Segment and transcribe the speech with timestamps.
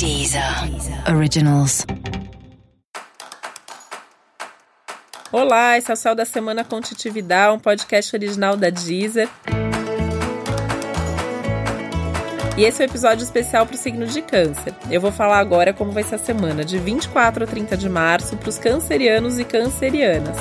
[0.00, 0.42] Deezer
[1.14, 1.84] Originals.
[5.30, 9.28] Olá, esse é o Céu da Semana Contitividade, um podcast original da Deezer.
[12.56, 14.74] E esse é o um episódio especial para o signo de Câncer.
[14.90, 18.38] Eu vou falar agora como vai ser a semana de 24 a 30 de março
[18.38, 20.34] para os cancerianos e cancerianas.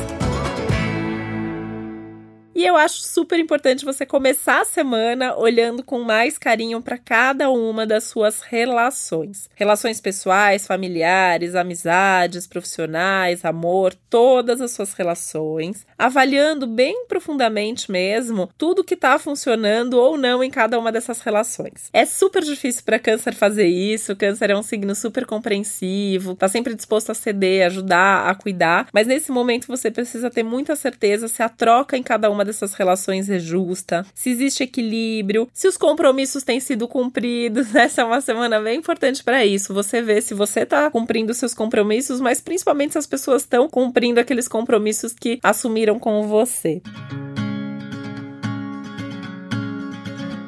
[2.59, 7.49] E eu acho super importante você começar a semana olhando com mais carinho para cada
[7.49, 9.49] uma das suas relações.
[9.55, 18.83] Relações pessoais, familiares, amizades, profissionais, amor, todas as suas relações, avaliando bem profundamente mesmo tudo
[18.83, 21.89] que está funcionando ou não em cada uma dessas relações.
[21.93, 24.17] É super difícil para câncer fazer isso.
[24.17, 29.07] Câncer é um signo super compreensivo, tá sempre disposto a ceder, ajudar, a cuidar, mas
[29.07, 33.29] nesse momento você precisa ter muita certeza se a troca em cada uma dessas relações
[33.29, 37.73] é justa, se existe equilíbrio, se os compromissos têm sido cumpridos.
[37.75, 39.73] Essa é uma semana bem importante para isso.
[39.73, 44.19] Você vê se você está cumprindo seus compromissos, mas principalmente se as pessoas estão cumprindo
[44.19, 46.81] aqueles compromissos que assumiram com você.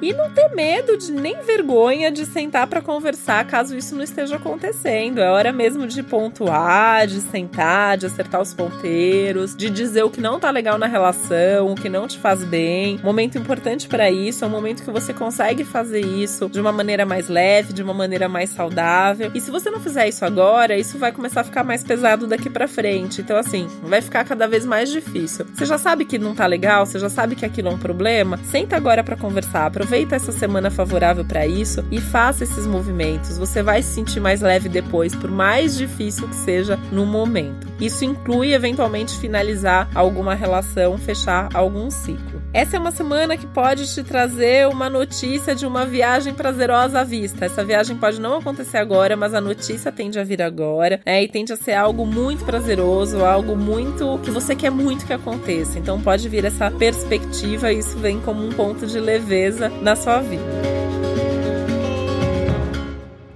[0.01, 4.37] E não ter medo de nem vergonha de sentar para conversar caso isso não esteja
[4.37, 5.19] acontecendo.
[5.19, 10.19] É hora mesmo de pontuar, de sentar, de acertar os ponteiros, de dizer o que
[10.19, 12.99] não tá legal na relação, o que não te faz bem.
[13.03, 17.05] Momento importante para isso, é um momento que você consegue fazer isso de uma maneira
[17.05, 19.31] mais leve, de uma maneira mais saudável.
[19.35, 22.49] E se você não fizer isso agora, isso vai começar a ficar mais pesado daqui
[22.49, 23.21] para frente.
[23.21, 25.45] Então assim, vai ficar cada vez mais difícil.
[25.53, 28.39] Você já sabe que não tá legal, você já sabe que aquilo é um problema,
[28.49, 29.69] senta agora para conversar.
[29.91, 33.37] Aproveita essa semana favorável para isso e faça esses movimentos.
[33.37, 37.67] Você vai se sentir mais leve depois, por mais difícil que seja no momento.
[37.77, 42.41] Isso inclui eventualmente finalizar alguma relação, fechar algum ciclo.
[42.53, 47.03] Essa é uma semana que pode te trazer uma notícia de uma viagem prazerosa à
[47.03, 47.43] vista.
[47.43, 51.23] Essa viagem pode não acontecer agora, mas a notícia tende a vir agora, né?
[51.23, 55.77] E tende a ser algo muito prazeroso, algo muito que você quer muito que aconteça.
[55.77, 60.21] Então pode vir essa perspectiva e isso vem como um ponto de leveza na sua
[60.21, 60.70] vida.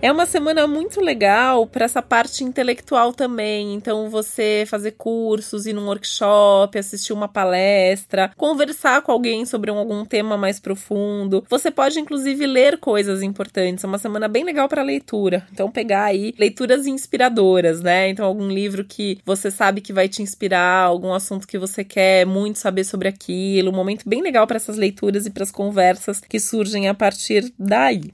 [0.06, 3.74] É uma semana muito legal para essa parte intelectual também.
[3.74, 10.06] Então, você fazer cursos, ir num workshop, assistir uma palestra, conversar com alguém sobre algum
[10.06, 11.44] tema mais profundo.
[11.50, 13.84] Você pode, inclusive, ler coisas importantes.
[13.84, 15.48] É uma semana bem legal para leitura.
[15.52, 18.08] Então, pegar aí leituras inspiradoras, né?
[18.08, 22.28] Então, algum livro que você sabe que vai te inspirar, algum assunto que você quer
[22.28, 23.72] muito saber sobre aquilo.
[23.72, 27.52] Um momento bem legal para essas leituras e para as conversas que surgem a partir
[27.58, 28.14] daí.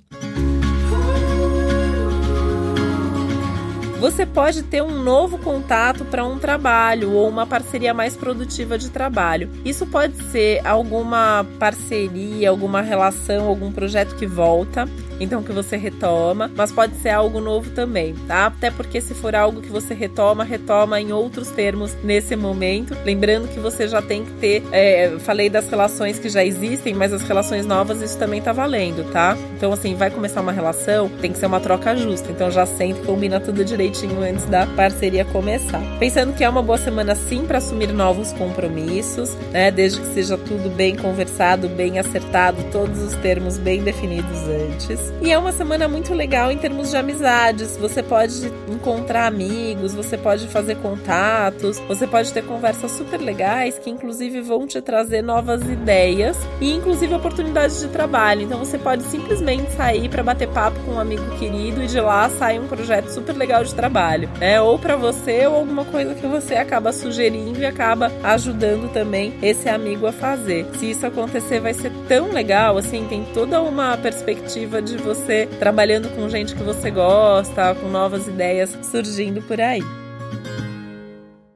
[4.02, 8.90] Você pode ter um novo contato para um trabalho ou uma parceria mais produtiva de
[8.90, 9.48] trabalho.
[9.64, 14.90] Isso pode ser alguma parceria, alguma relação, algum projeto que volta
[15.22, 18.48] então que você retoma, mas pode ser algo novo também, tá?
[18.48, 22.98] Até porque se for algo que você retoma, retoma em outros termos nesse momento.
[23.06, 27.14] Lembrando que você já tem que ter, é, falei das relações que já existem, mas
[27.14, 29.38] as relações novas isso também tá valendo, tá?
[29.56, 32.32] Então assim, vai começar uma relação, tem que ser uma troca justa.
[32.32, 35.82] Então já senta e combina tudo direitinho antes da parceria começar.
[36.00, 39.70] Pensando que é uma boa semana sim para assumir novos compromissos, né?
[39.70, 45.11] Desde que seja tudo bem conversado, bem acertado, todos os termos bem definidos antes.
[45.22, 47.78] E é uma semana muito legal em termos de amizades.
[47.78, 53.90] Você pode encontrar amigos, você pode fazer contatos, você pode ter conversas super legais que,
[53.90, 58.42] inclusive, vão te trazer novas ideias e, inclusive, oportunidades de trabalho.
[58.42, 62.30] Então, você pode simplesmente sair para bater papo com um amigo querido e de lá
[62.30, 64.60] sai um projeto super legal de trabalho, né?
[64.60, 69.70] Ou para você ou alguma coisa que você acaba sugerindo e acaba ajudando também esse
[69.70, 70.66] amigo a fazer.
[70.80, 76.10] Se isso acontecer, vai ser tão legal, assim, tem toda uma perspectiva de você trabalhando
[76.16, 79.82] com gente que você gosta, com novas ideias surgindo por aí.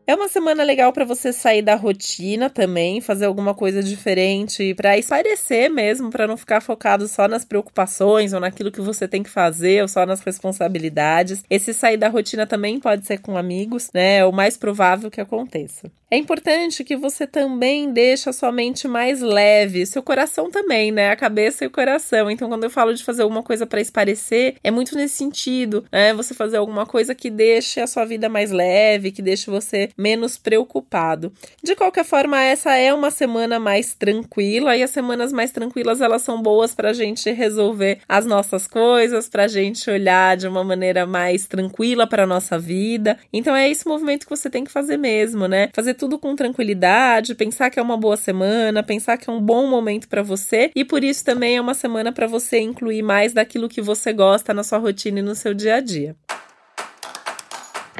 [0.07, 4.99] É uma semana legal para você sair da rotina também, fazer alguma coisa diferente, para
[4.99, 9.29] esparecer mesmo, para não ficar focado só nas preocupações ou naquilo que você tem que
[9.31, 11.43] fazer ou só nas responsabilidades.
[11.49, 14.17] Esse sair da rotina também pode ser com amigos, né?
[14.17, 15.91] É o mais provável que aconteça.
[16.11, 21.09] É importante que você também deixe a sua mente mais leve, seu coração também, né?
[21.09, 22.29] A cabeça e o coração.
[22.29, 26.13] Então, quando eu falo de fazer alguma coisa para esparecer, é muito nesse sentido, né?
[26.13, 30.37] Você fazer alguma coisa que deixe a sua vida mais leve, que deixe você menos
[30.37, 31.31] preocupado.
[31.63, 36.21] De qualquer forma, essa é uma semana mais tranquila e as semanas mais tranquilas elas
[36.21, 40.63] são boas para a gente resolver as nossas coisas, para a gente olhar de uma
[40.63, 43.17] maneira mais tranquila para nossa vida.
[43.31, 45.69] Então é esse movimento que você tem que fazer mesmo, né?
[45.73, 49.67] Fazer tudo com tranquilidade, pensar que é uma boa semana, pensar que é um bom
[49.67, 53.69] momento para você e por isso também é uma semana para você incluir mais daquilo
[53.69, 56.15] que você gosta na sua rotina e no seu dia a dia.